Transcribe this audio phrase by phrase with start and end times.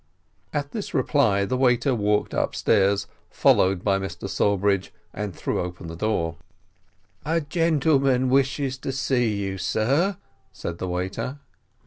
[0.51, 5.95] At this reply the waiter walked upstairs, followed by Mr Sawbridge, and threw open the
[5.95, 6.37] door.
[7.23, 10.17] "A gentleman wishes to see you, sir,"
[10.51, 11.37] said the waiter.